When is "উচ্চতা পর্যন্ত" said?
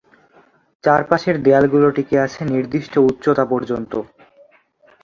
3.09-3.93